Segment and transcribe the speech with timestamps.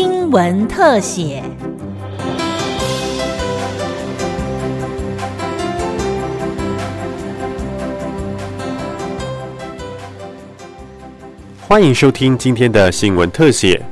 [0.00, 1.42] 新闻特写。
[11.58, 13.82] 欢迎收听今天的新闻特写。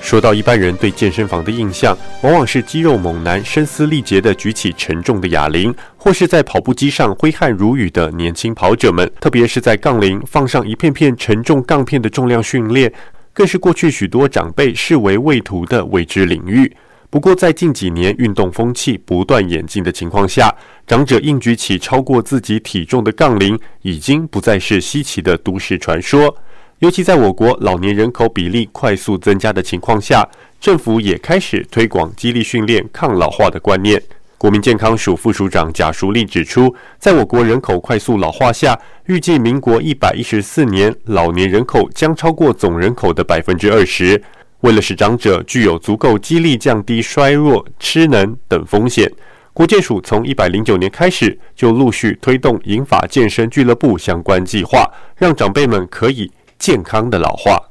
[0.00, 9.12] 说到一般人对健身房的印象，往往是肌肉猛男声嘶力竭的举起沉重的哑铃，或是在跑步机上挥汗如雨的年轻跑者们。
[9.20, 12.90] 特别是在杠铃放上一片片沉重杠片的重量训练，
[13.38, 16.76] 更是过去许多长辈视为畏途的未知领域。
[17.08, 20.52] 不过，在近几年运动风气不断演进的情况下，
[20.88, 26.36] 长者硬举起超过自己体重的杠铃，已经不再是稀奇的都市传说。
[26.80, 30.28] 尤其在我国老年人口比例快速增加的情况下，
[30.60, 34.02] 政府也开始推广激励训练抗老化的观念。
[34.38, 44.22] 国民健康署副署长贾淑丽指出，在我国人口快速老化下，预计民国一百一十四年老年人口将超过总人口的百分之二十。
[44.60, 49.10] 为了使长者具有足够激励，降低衰弱、失能等风险，
[49.52, 56.30] 国健署从一百零九年开始就陆续推动银发健身俱乐部相关计划，让长辈们可以。
[56.58, 57.67] 健康的老化。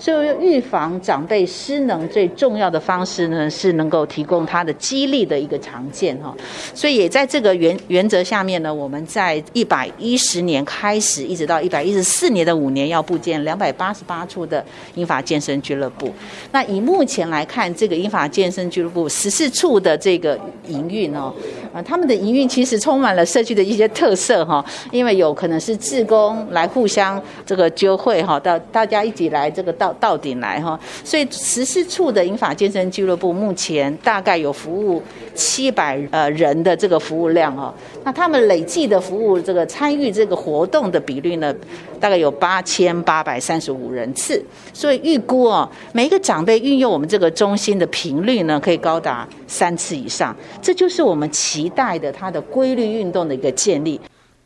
[0.00, 6.34] 所以，预防长辈失能最重要的方式呢，是能够提供他的激励的一个常见哈。
[6.74, 14.64] 所以，也在这个原原则下面呢，我们在一百一十年开始，一直到一百一十四年的五年，要布建两百八十八处的
[14.96, 16.12] 英法健身俱乐部。
[16.50, 20.36] 那以目前来看，这个英法健身俱乐部十四处的这个
[20.66, 21.32] 营运哦，
[21.74, 29.84] 啊，他们的营运其实充满了社区的一些特色哈，因为有可能是志工来互相这个揪会哈，到大家一起来这个到。
[29.84, 35.02] 到到顶来哈，所以十四处的英法健身俱乐部目前大概有服务
[35.34, 41.54] 七百呃人的这个服务量哈，那他们累计的服务这个参与这个活动的比率呢，
[41.98, 53.98] 大概有八千八百三十五人次，所以预估哦，每一个长辈运用我们这个中心的频率呢，可以高达三次以上，这就是我们期待的它的规律运动的一个建立。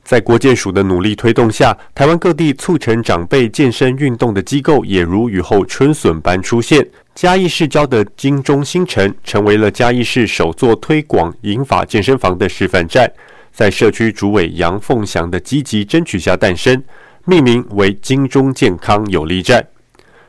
[0.05, 6.87] 在国健署的努力推动下，台湾各地促成长辈健身运动的机构也如雨后春笋般出现。
[7.15, 13.11] 嘉义市郊的金钟新城成为了嘉义市首座推广银发健身房的示范站，
[13.53, 16.83] 在社区主委杨凤祥的积极争取下诞生，
[17.25, 19.67] 命名为金钟健康有力站。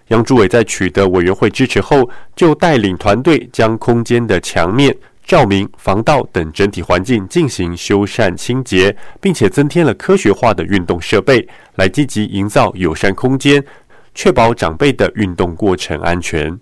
[0.07, 4.95] 杨主委在取得委员会支持后，就带领团队将空间的墙面。
[5.23, 13.63] 照明、防盗等整体环境进行修缮清洁，并且增添了科学化的运动设备，来积极营造友善空间，
[14.15, 16.59] 确保长辈的运动过程安全。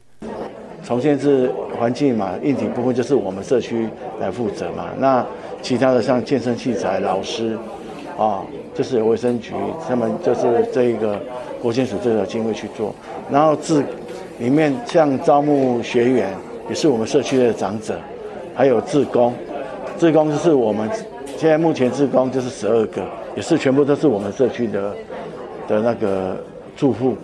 [0.88, 3.90] 重建是环境嘛，硬体部分就是我们社区
[4.22, 4.86] 来负责嘛。
[4.98, 5.26] 那
[5.62, 7.58] 其他的像健身器材、老师
[8.18, 8.42] 啊，
[8.74, 9.54] 就是卫生局，
[9.86, 11.20] 他们就是这一个
[11.62, 12.96] 国建署这个经费去做。
[13.30, 13.84] 然后自
[14.40, 16.30] 里面像招募学员，
[16.70, 18.00] 也是我们社区的长者。
[18.56, 19.34] 还有志工，
[20.00, 20.90] 志工就是我们
[21.36, 23.04] 现在目前志工就是十二个，
[23.36, 24.96] 也是全部都是我们社区的
[25.68, 26.38] 的那个
[26.78, 27.18] 住户，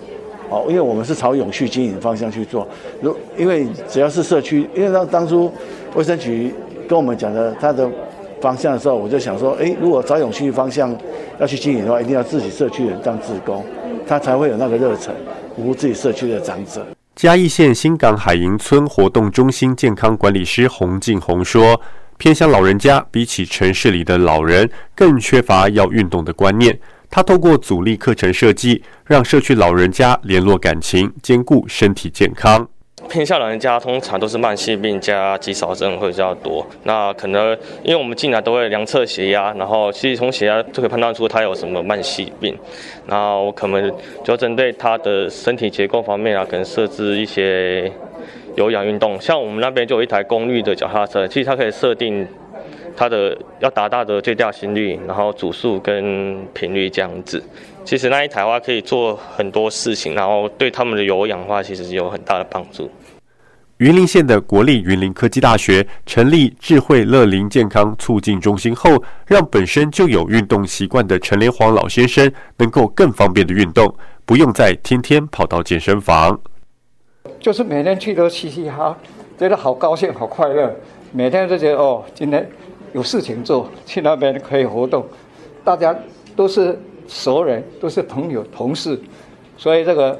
[0.50, 2.68] 哦，因为我们是朝永续经营方向去做。
[3.02, 5.52] 如因为只要是社区，因为当当初
[5.96, 6.54] 卫生局
[6.88, 7.90] 跟我们讲的他的
[8.42, 10.96] 方向的时候，我就想说，哎，如果朝永续方向
[11.40, 13.66] 要去经营的话，一定要自己社区人当志工，
[14.06, 15.14] 他才会有那个热忱，
[15.56, 16.86] 服务自己社区的长者。
[17.16, 21.80] 嘉义县新港海营村活动中心健康管理师洪敬宏说
[22.18, 26.78] ：“偏乡老人家比起城市里的老人，更缺乏要运动的观念。
[27.16, 32.68] 他透过阻力课程设计，让社区老人家联络感情，兼顾身体健康。”
[33.08, 36.66] 偏向老人家通常都是慢性病加肌少症会比较多。
[36.86, 42.58] 那可能因为我们进来都会量测血压，然后其实从血压就可以判断出他有什么慢性病。
[43.06, 43.94] 然后可能
[44.24, 47.92] 就针对他的身体结构方面啊，可能设置一些
[48.56, 49.22] 有氧运动。
[49.22, 52.28] 像我们那边就有一台功率的脚踏车，其实它可以设定
[52.96, 57.44] 它的要达到的最大心率，然后组数跟频率这样子。
[57.84, 62.90] 其实那一台的话可以做很多事情，然后对他们的有氧的话，其实有很大的帮助。
[63.78, 73.94] 云林县的国立云林科技大学成立智慧乐龄健康促进中心后，让本身就有运动习惯的陈连煌老先生能够更方便的运动，
[74.26, 76.40] 不用再天天跑到健身房。
[77.40, 78.98] 就是每天去都嘻嘻哈，
[79.38, 80.74] 觉得好高兴、好快乐。
[81.12, 82.48] 每天都觉得哦，今天
[82.94, 85.06] 有事情做，去那边可以活动，
[85.64, 85.96] 大家
[86.36, 86.80] 都是。
[87.06, 88.98] 熟人都是朋友、同事，
[89.58, 90.18] 所以这个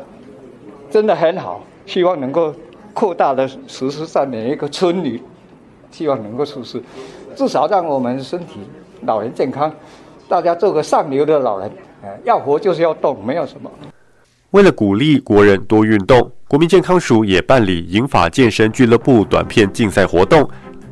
[0.92, 1.64] 真的很好。
[1.86, 2.54] 希望能够
[2.94, 5.24] 扩大的实施在每一个村里，
[5.90, 6.84] 希望能够实施，
[7.38, 8.60] 至少让我们身体、
[9.04, 9.74] 老人健康，
[10.28, 11.72] 大家做个上流的老人。
[12.26, 13.72] 要活就是要动，没有什么。
[14.52, 20.48] 为了鼓励国人多运动，国民健康署也办理银法健身俱乐部短片竞赛活动，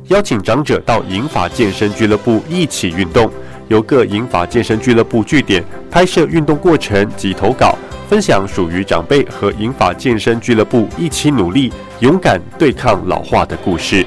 [0.08, 3.30] 邀请长者到银法健身俱乐部一起运动，
[3.68, 7.76] 由各银法健身俱乐部据点拍摄运动过程及投稿，
[8.08, 14.04] 分享属于长辈和银法健身俱乐部一起努力、勇敢对抗老化的故事。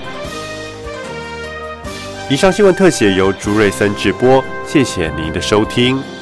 [2.30, 6.14] 以上新闻特写由朱瑞森直播，谢谢您的收听。